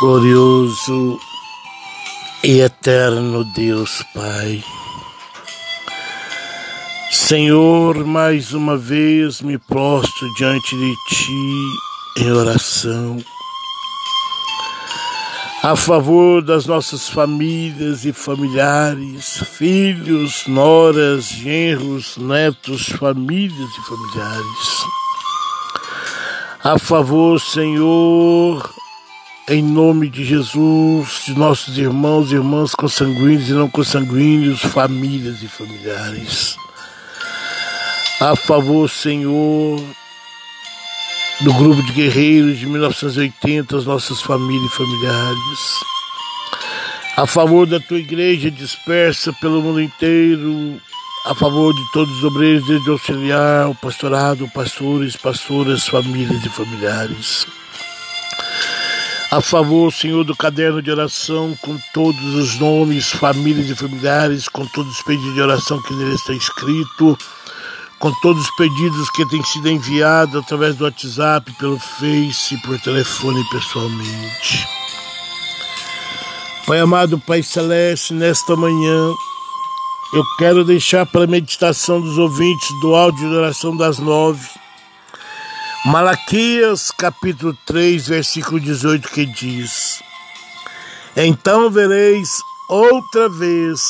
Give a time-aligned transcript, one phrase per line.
[0.00, 1.18] glorioso
[2.44, 4.62] e eterno Deus Pai.
[7.10, 13.24] Senhor, mais uma vez me prostro diante de Ti em oração,
[15.62, 24.86] a favor das nossas famílias e familiares, filhos, noras, genros, netos, famílias e familiares.
[26.62, 28.75] A favor, Senhor,
[29.48, 35.46] em nome de Jesus, de nossos irmãos e irmãs consanguíneos e não consanguíneos, famílias e
[35.46, 36.56] familiares.
[38.20, 39.80] A favor, Senhor,
[41.42, 45.60] do grupo de guerreiros de 1980, as nossas famílias e familiares.
[47.16, 50.80] A favor da tua igreja dispersa pelo mundo inteiro,
[51.24, 56.48] a favor de todos os obreiros, desde o auxiliar, o pastorado, pastores, pastoras, famílias e
[56.48, 57.46] familiares
[59.36, 64.64] a favor, Senhor, do caderno de oração, com todos os nomes, famílias e familiares, com
[64.64, 67.18] todos os pedidos de oração que nele está escrito,
[67.98, 73.44] com todos os pedidos que têm sido enviados através do WhatsApp, pelo Face, por telefone
[73.50, 74.66] pessoalmente.
[76.66, 79.10] Pai amado, Pai Celeste, nesta manhã,
[80.14, 84.48] eu quero deixar para a meditação dos ouvintes do áudio de oração das nove
[85.86, 90.02] Malaquias capítulo 3, versículo 18, que diz:
[91.16, 92.28] Então vereis
[92.68, 93.80] outra vez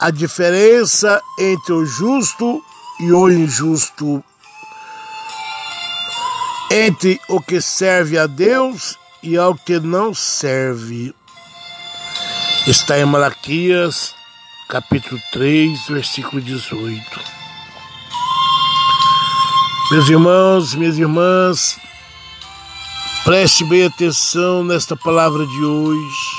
[0.00, 2.60] a diferença entre o justo
[2.98, 4.20] e o injusto,
[6.72, 11.14] entre o que serve a Deus e ao que não serve.
[12.66, 14.12] Está em Malaquias
[14.68, 17.37] capítulo 3, versículo 18.
[19.90, 21.80] Meus irmãos, minhas irmãs,
[23.24, 26.30] preste bem atenção nesta palavra de hoje.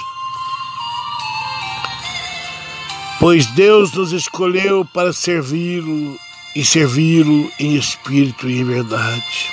[3.20, 6.16] Pois Deus nos escolheu para servi-lo
[6.56, 9.52] e servi-lo em espírito e em verdade.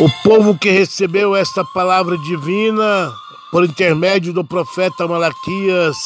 [0.00, 3.12] O povo que recebeu esta palavra divina
[3.52, 5.98] por intermédio do profeta Malaquias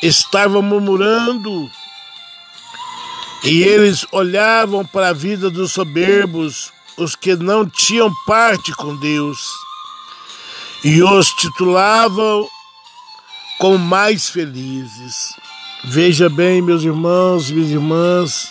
[0.00, 1.68] estava murmurando
[3.44, 9.38] e eles olhavam para a vida dos soberbos, os que não tinham parte com Deus,
[10.84, 12.48] e os titulavam
[13.58, 15.34] como mais felizes.
[15.84, 18.48] Veja bem, meus irmãos, minhas irmãs,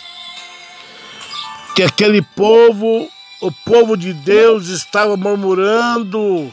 [1.75, 3.09] que aquele povo,
[3.41, 6.51] o povo de Deus, estava murmurando,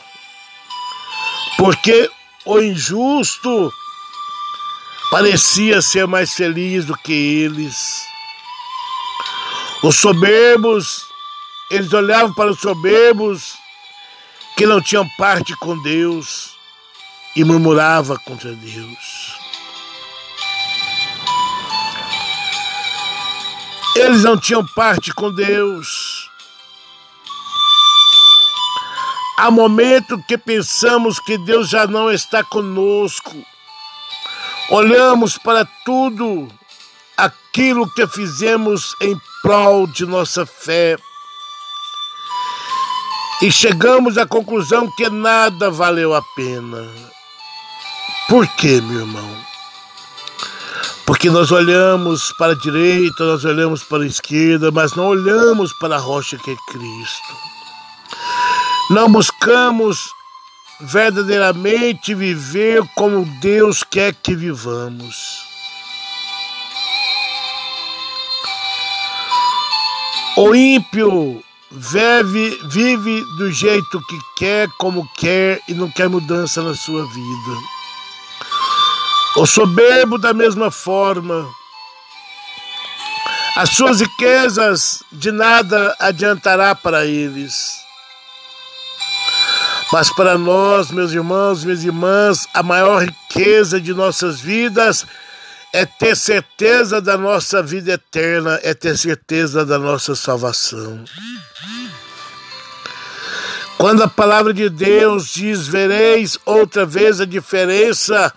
[1.56, 2.10] porque
[2.44, 3.72] o injusto
[5.10, 8.13] parecia ser mais feliz do que eles.
[9.84, 11.06] Os soberbos,
[11.70, 13.52] eles olhavam para os soberbos
[14.56, 16.54] que não tinham parte com Deus
[17.36, 19.38] e murmurava contra Deus.
[23.94, 26.30] Eles não tinham parte com Deus.
[29.36, 33.36] Há momento que pensamos que Deus já não está conosco.
[34.70, 36.48] Olhamos para tudo
[37.18, 39.14] aquilo que fizemos em
[39.44, 40.97] prol de nossa fé.
[43.43, 46.88] E chegamos à conclusão que nada valeu a pena.
[48.27, 49.37] Por quê, meu irmão?
[51.05, 55.97] Porque nós olhamos para a direita, nós olhamos para a esquerda, mas não olhamos para
[55.97, 57.34] a rocha que é Cristo.
[58.88, 59.99] Não buscamos
[60.81, 65.53] verdadeiramente viver como Deus quer que vivamos.
[70.36, 76.74] O ímpio vive, vive do jeito que quer, como quer e não quer mudança na
[76.74, 77.60] sua vida.
[79.36, 81.48] O soberbo, da mesma forma,
[83.56, 87.84] as suas riquezas de nada adiantará para eles.
[89.92, 95.24] Mas para nós, meus irmãos, minhas irmãs, a maior riqueza de nossas vidas é
[95.85, 101.05] ter certeza da nossa vida eterna, é ter certeza da nossa salvação.
[103.76, 108.32] Quando a palavra de Deus diz: Vereis outra vez a diferença,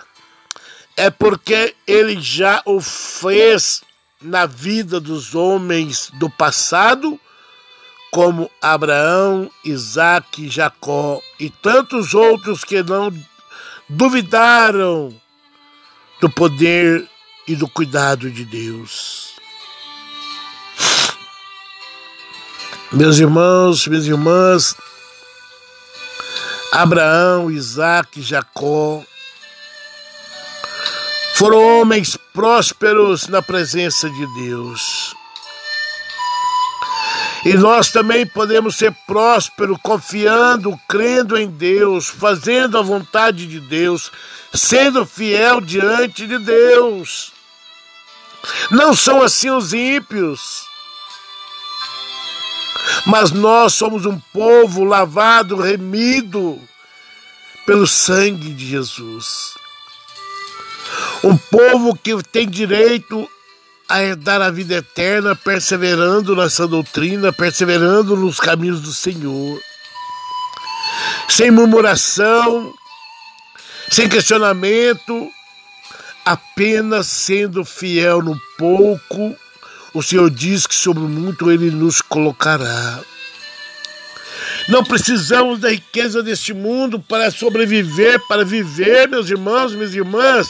[0.98, 3.84] é porque ele já o fez
[4.20, 7.20] na vida dos homens do passado,
[8.12, 13.14] como Abraão, Isaac, Jacó e tantos outros que não
[13.88, 15.14] duvidaram
[16.20, 17.08] do poder
[17.48, 19.36] e do cuidado de Deus.
[22.92, 24.76] Meus irmãos, minhas irmãs,
[26.72, 29.04] Abraão, Isaac, Jacó
[31.36, 35.14] foram homens prósperos na presença de Deus.
[37.46, 44.12] E nós também podemos ser prósperos confiando, crendo em Deus, fazendo a vontade de Deus,
[44.54, 47.37] sendo fiel diante de Deus.
[48.72, 50.66] Não são assim os ímpios.
[53.06, 56.60] Mas nós somos um povo lavado, remido
[57.66, 59.54] pelo sangue de Jesus.
[61.24, 63.30] Um povo que tem direito
[63.90, 69.60] a herdar a vida eterna, perseverando nessa doutrina, perseverando nos caminhos do Senhor.
[71.30, 72.74] Sem murmuração,
[73.90, 75.30] sem questionamento,
[76.28, 79.36] apenas sendo fiel no pouco,
[79.94, 83.00] o Senhor diz que sobre muito Ele nos colocará.
[84.68, 90.50] Não precisamos da riqueza deste mundo para sobreviver, para viver, meus irmãos, minhas irmãs.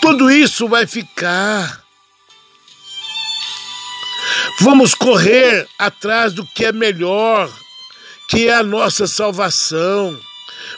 [0.00, 1.82] Tudo isso vai ficar.
[4.60, 7.50] Vamos correr atrás do que é melhor,
[8.28, 10.16] que é a nossa salvação.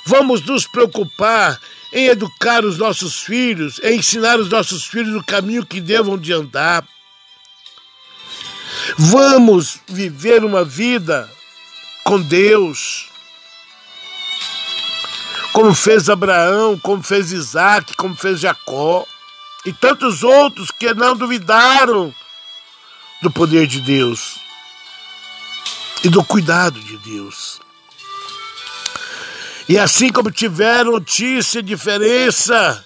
[0.06, 1.60] Vamos nos preocupar
[1.92, 6.32] em educar os nossos filhos, em ensinar os nossos filhos o caminho que devam de
[6.32, 6.86] andar.
[8.96, 11.30] Vamos viver uma vida
[12.04, 13.08] com Deus,
[15.52, 19.06] como fez Abraão, como fez Isaac, como fez Jacó
[19.64, 22.14] e tantos outros que não duvidaram
[23.20, 24.38] do poder de Deus
[26.04, 27.60] e do cuidado de Deus.
[29.68, 32.84] E assim como tiveram notícia, diferença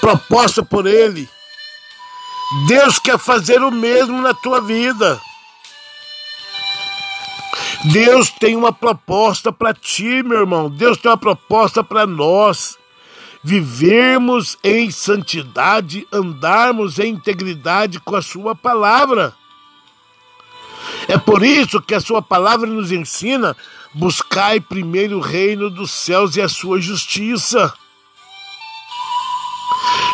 [0.00, 1.28] proposta por Ele,
[2.66, 5.20] Deus quer fazer o mesmo na tua vida.
[7.84, 10.70] Deus tem uma proposta para ti, meu irmão.
[10.70, 12.78] Deus tem uma proposta para nós
[13.42, 19.34] vivermos em santidade, andarmos em integridade com a Sua palavra.
[21.08, 23.56] É por isso que a Sua palavra nos ensina:
[23.94, 27.72] buscai primeiro o reino dos céus e a Sua justiça.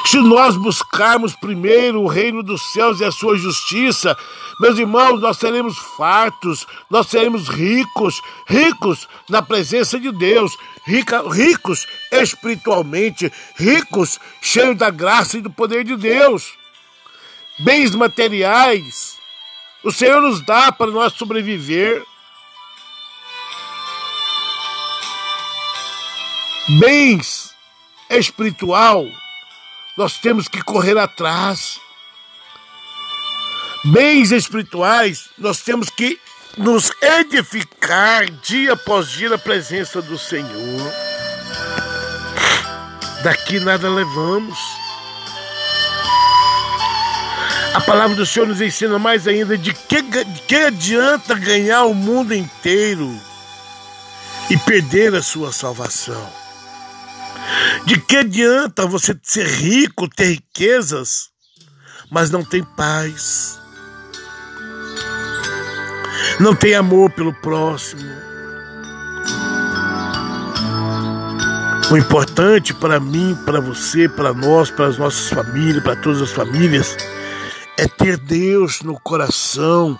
[0.08, 4.16] Se nós buscarmos primeiro o reino dos céus e a sua justiça,
[4.58, 11.86] meus irmãos, nós seremos fartos, nós seremos ricos, ricos na presença de Deus, rica, ricos
[12.10, 16.54] espiritualmente, ricos, cheios da graça e do poder de Deus.
[17.58, 19.18] Bens materiais,
[19.84, 22.02] o Senhor nos dá para nós sobreviver.
[26.68, 27.54] Bens
[28.10, 29.06] espiritual,
[29.96, 31.80] nós temos que correr atrás.
[33.86, 36.20] Bens espirituais, nós temos que
[36.58, 40.92] nos edificar dia após dia na presença do Senhor.
[43.22, 44.58] Daqui nada levamos.
[47.72, 51.94] A palavra do Senhor nos ensina mais ainda de que, de que adianta ganhar o
[51.94, 53.18] mundo inteiro
[54.50, 56.47] e perder a sua salvação.
[57.88, 61.30] De que adianta você ser rico, ter riquezas,
[62.10, 63.58] mas não tem paz,
[66.38, 68.02] não tem amor pelo próximo?
[71.90, 76.30] O importante para mim, para você, para nós, para as nossas famílias, para todas as
[76.30, 76.94] famílias,
[77.78, 79.98] é ter Deus no coração,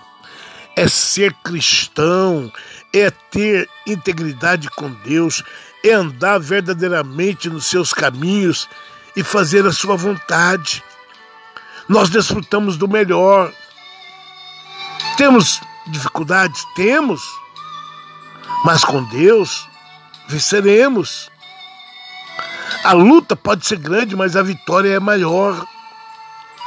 [0.75, 2.53] é ser cristão,
[2.93, 5.43] é ter integridade com Deus,
[5.83, 8.67] é andar verdadeiramente nos seus caminhos
[9.15, 10.83] e fazer a sua vontade.
[11.87, 13.51] Nós desfrutamos do melhor.
[15.17, 16.63] Temos dificuldades?
[16.75, 17.21] Temos.
[18.65, 19.67] Mas com Deus
[20.27, 21.29] venceremos.
[22.83, 25.65] A luta pode ser grande, mas a vitória é maior.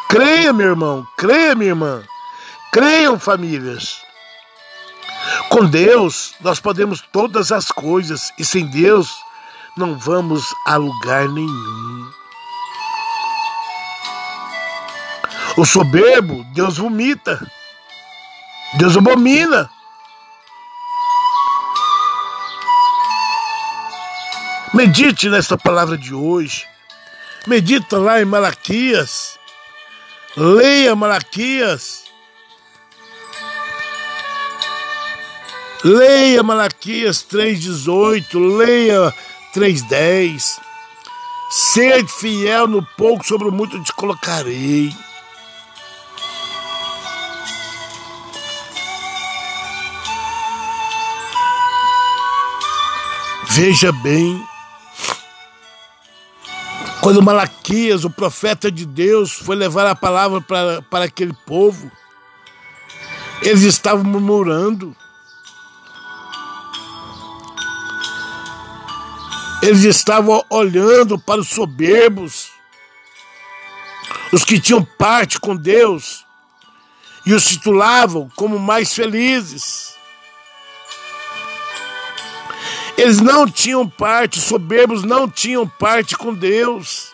[0.08, 2.02] Creia, meu irmão, creia, minha irmã.
[2.72, 4.02] Creiam, famílias.
[5.48, 9.08] Com Deus, nós podemos todas as coisas, e sem Deus,
[9.76, 12.10] não vamos a lugar nenhum.
[15.56, 17.46] O soberbo, Deus vomita.
[18.74, 19.70] Deus abomina.
[24.72, 26.66] Medite nesta palavra de hoje.
[27.46, 29.38] Medita lá em Malaquias.
[30.34, 32.04] Leia Malaquias.
[35.84, 39.12] Leia Malaquias 3,18, leia
[39.52, 40.60] 3,10.
[41.50, 44.94] Sede fiel no pouco, sobre o muito te colocarei.
[53.50, 54.42] Veja bem,
[57.02, 61.90] quando Malaquias, o profeta de Deus, foi levar a palavra para, para aquele povo,
[63.42, 64.96] eles estavam murmurando.
[69.62, 72.50] Eles estavam olhando para os soberbos,
[74.32, 76.26] os que tinham parte com Deus,
[77.24, 79.94] e os titulavam como mais felizes.
[82.98, 87.12] Eles não tinham parte, soberbos não tinham parte com Deus.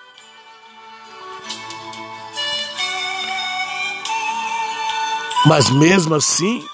[5.47, 6.67] Mas mesmo assim,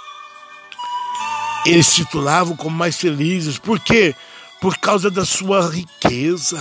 [1.67, 3.59] eles titulavam como mais felizes.
[3.59, 4.15] Por quê?
[4.65, 6.57] Por causa da sua riqueza.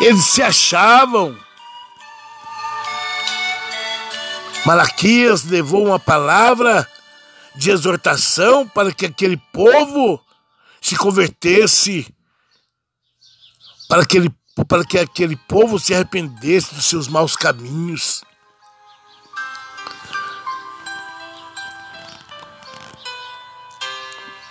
[0.00, 1.36] Eles se achavam.
[4.64, 6.88] Malaquias levou uma palavra
[7.56, 10.24] de exortação para que aquele povo
[10.80, 12.06] se convertesse,
[13.88, 14.30] para que, ele,
[14.68, 18.22] para que aquele povo se arrependesse dos seus maus caminhos.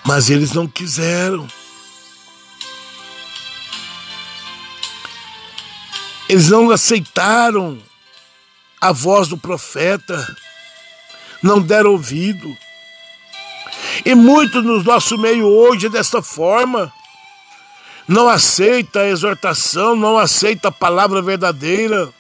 [0.08, 1.46] Mas eles não quiseram.
[6.30, 7.78] Eles não aceitaram
[8.80, 10.26] a voz do profeta,
[11.44, 12.56] não deram ouvido.
[14.06, 16.92] E muito no nosso meio hoje é desta forma.
[18.08, 22.14] Não aceita a exortação, não aceita a palavra verdadeira.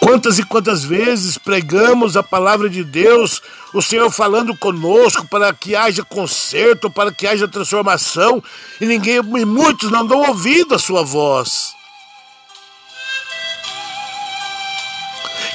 [0.00, 3.42] Quantas e quantas vezes pregamos a palavra de Deus,
[3.74, 8.42] o Senhor falando conosco para que haja conserto, para que haja transformação,
[8.80, 11.74] e ninguém, e muitos não dão ouvido à sua voz.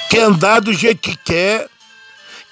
[0.09, 1.69] Quer andar do jeito que quer,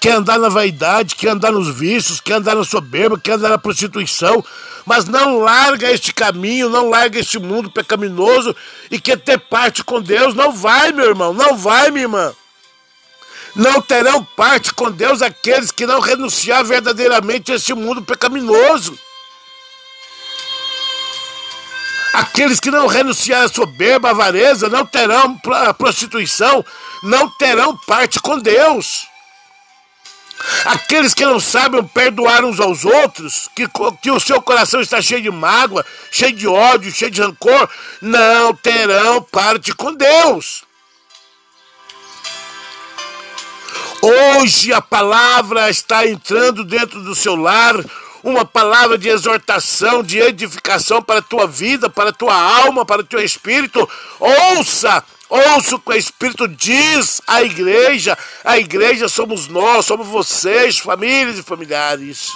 [0.02, 3.56] quer andar na vaidade, quer andar nos vícios, quer andar na soberba, quer andar na
[3.56, 4.44] prostituição,
[4.84, 8.54] mas não larga este caminho, não larga este mundo pecaminoso
[8.90, 10.34] e quer ter parte com Deus.
[10.34, 12.34] Não vai, meu irmão, não vai, minha irmã.
[13.54, 18.98] Não terão parte com Deus aqueles que não renunciar verdadeiramente a este mundo pecaminoso.
[22.12, 26.64] Aqueles que não renunciar à soberba, à avareza, não terão a prostituição,
[27.04, 29.11] não terão parte com Deus.
[30.64, 33.66] Aqueles que não sabem perdoar uns aos outros, que,
[34.00, 37.68] que o seu coração está cheio de mágoa, cheio de ódio, cheio de rancor,
[38.00, 40.64] não terão parte com Deus.
[44.00, 47.76] Hoje a palavra está entrando dentro do seu lar,
[48.22, 53.02] uma palavra de exortação, de edificação para a tua vida, para a tua alma, para
[53.02, 53.88] o teu espírito.
[54.18, 58.18] Ouça Ouça o que o Espírito diz à igreja.
[58.44, 62.28] A igreja somos nós, somos vocês, famílias e familiares.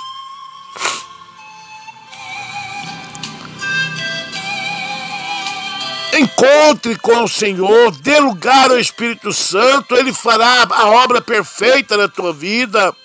[6.15, 12.09] Encontre com o Senhor, dê lugar ao Espírito Santo, Ele fará a obra perfeita na
[12.09, 12.97] tua vida.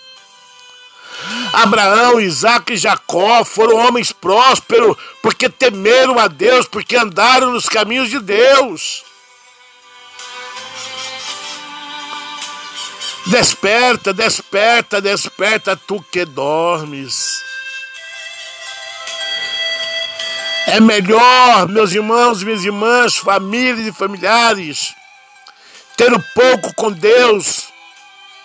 [1.52, 8.10] Abraão, Isaac e Jacó foram homens prósperos porque temeram a Deus, porque andaram nos caminhos
[8.10, 9.11] de Deus.
[13.28, 17.44] Desperta, desperta, desperta, tu que dormes.
[20.68, 24.94] É melhor, meus irmãos, minhas irmãs, famílias e familiares,
[25.98, 27.72] ter o pouco com Deus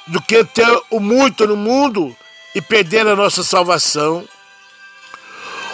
[0.07, 2.15] do que ter o muito no mundo
[2.55, 4.27] e perder a nossa salvação.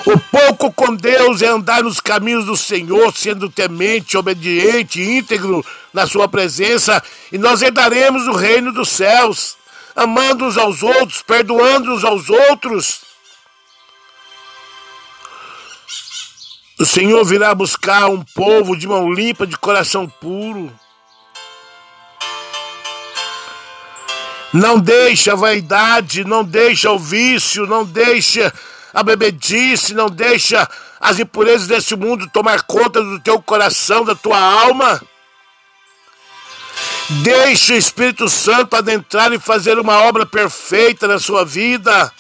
[0.05, 6.07] O pouco com Deus é andar nos caminhos do Senhor, sendo temente, obediente, íntegro na
[6.07, 9.57] Sua presença, e nós herdaremos o reino dos céus,
[9.95, 13.01] amando uns aos outros, perdoando uns aos outros.
[16.81, 20.73] O Senhor virá buscar um povo de mão limpa, de coração puro.
[24.53, 28.53] Não deixa a vaidade, não deixa o vício, não deixa
[28.93, 30.69] a bebedice, não deixa
[31.01, 35.01] as impurezas desse mundo tomar conta do teu coração, da tua alma.
[37.23, 42.13] Deixe o Espírito Santo adentrar e fazer uma obra perfeita na sua vida,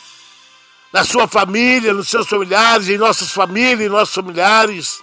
[0.92, 4.98] na sua família, nos seus familiares, em nossas famílias, em nossos familiares.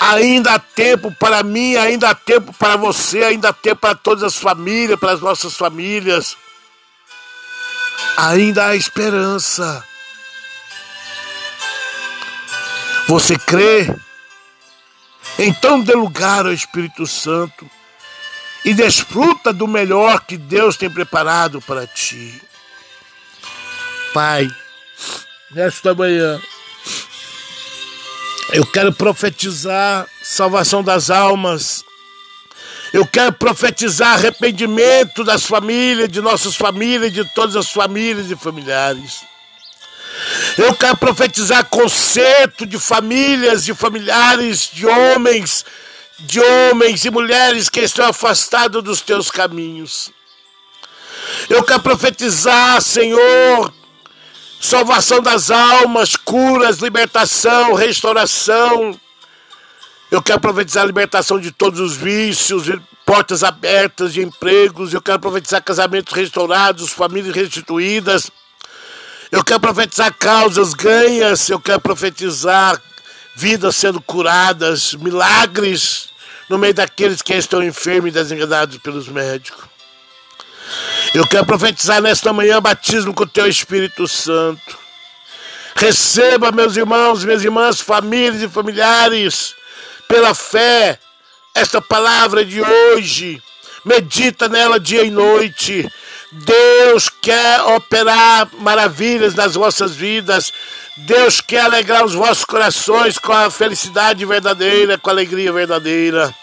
[0.00, 4.22] Ainda há tempo para mim, ainda há tempo para você, ainda há tempo para todas
[4.22, 6.36] as famílias, para as nossas famílias
[8.16, 9.84] ainda há esperança.
[13.08, 13.94] Você crê?
[15.38, 17.68] Então dê lugar ao Espírito Santo
[18.64, 22.40] e desfruta do melhor que Deus tem preparado para ti.
[24.14, 24.48] Pai,
[25.50, 26.40] nesta manhã,
[28.52, 31.84] eu quero profetizar salvação das almas.
[32.94, 39.22] Eu quero profetizar arrependimento das famílias, de nossas famílias, de todas as famílias e familiares.
[40.56, 45.64] Eu quero profetizar conserto de famílias, de familiares, de homens,
[46.20, 50.12] de homens e mulheres que estão afastados dos teus caminhos.
[51.50, 53.74] Eu quero profetizar, Senhor,
[54.60, 58.96] salvação das almas, curas, libertação, restauração.
[60.14, 62.66] Eu quero profetizar a libertação de todos os vícios,
[63.04, 64.94] portas abertas de empregos.
[64.94, 68.30] Eu quero profetizar casamentos restaurados, famílias restituídas.
[69.32, 72.80] Eu quero profetizar causas ganhas, eu quero profetizar
[73.34, 76.10] vidas sendo curadas, milagres
[76.48, 79.64] no meio daqueles que estão enfermos e desenganados pelos médicos.
[81.12, 84.78] Eu quero profetizar nesta manhã batismo com o teu Espírito Santo.
[85.74, 89.56] Receba, meus irmãos, minhas irmãs, famílias e familiares,
[90.08, 90.98] pela fé,
[91.54, 93.42] esta palavra de hoje.
[93.84, 95.88] Medita nela dia e noite.
[96.32, 100.52] Deus quer operar maravilhas nas vossas vidas.
[100.96, 106.34] Deus quer alegrar os vossos corações com a felicidade verdadeira, com a alegria verdadeira.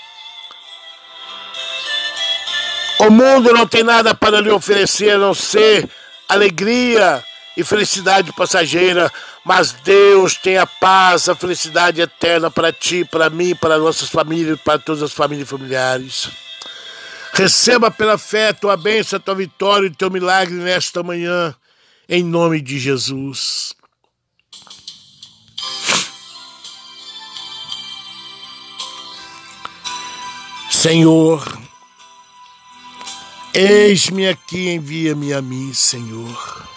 [3.00, 5.90] O mundo não tem nada para lhe oferecer a não ser
[6.30, 7.24] alegria
[7.62, 9.12] e felicidade passageira,
[9.46, 14.60] mas Deus tem a paz, a felicidade eterna para ti, para mim, para nossas famílias,
[14.60, 16.30] para todas as famílias familiares.
[17.34, 21.56] Receba pela fé a tua bênção, a tua vitória e o teu milagre nesta manhã,
[22.10, 23.74] em nome de Jesus.
[30.70, 31.62] Senhor,
[33.54, 36.72] eis-me aqui, envia-me a mim, Senhor.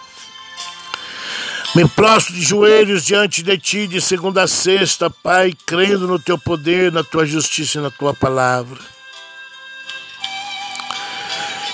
[1.75, 6.39] Me prostro de joelhos diante de ti de segunda a sexta, Pai, crendo no teu
[6.39, 8.79] poder, na tua justiça e na tua palavra.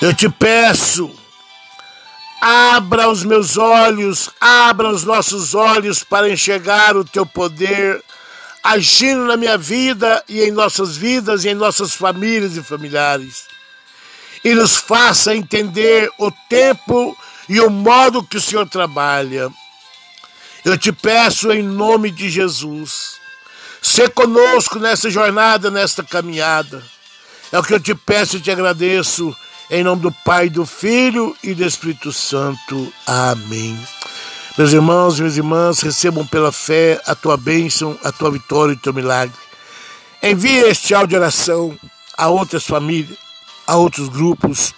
[0.01, 1.15] Eu te peço,
[2.41, 8.03] abra os meus olhos, abra os nossos olhos para enxergar o teu poder
[8.63, 13.45] agindo na minha vida e em nossas vidas e em nossas famílias e familiares.
[14.43, 17.15] E nos faça entender o tempo
[17.47, 19.51] e o modo que o Senhor trabalha.
[20.65, 23.17] Eu te peço em nome de Jesus,
[23.81, 26.83] ser conosco nessa jornada, nesta caminhada.
[27.51, 29.35] É o que eu te peço e te agradeço
[29.71, 32.93] em nome do Pai, do Filho e do Espírito Santo.
[33.07, 33.79] Amém.
[34.59, 38.77] Meus irmãos e minhas irmãs, recebam pela fé a tua bênção, a tua vitória e
[38.77, 39.35] o teu milagre.
[40.23, 41.79] Envie este áudio de oração
[42.17, 43.17] a outras famílias,
[43.67, 44.75] a outros grupos,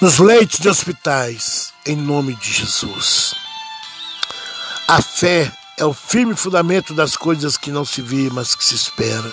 [0.00, 3.39] nos leitos de hospitais, em nome de Jesus.
[4.90, 8.74] A fé é o firme fundamento das coisas que não se vê, mas que se
[8.74, 9.32] espera.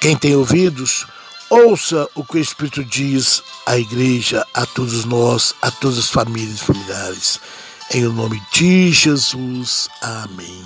[0.00, 1.06] Quem tem ouvidos,
[1.48, 6.60] Ouça o que o Espírito diz à igreja, a todos nós, a todas as famílias
[6.60, 7.40] e familiares.
[7.92, 9.88] Em o nome de Jesus.
[10.02, 10.64] Amém.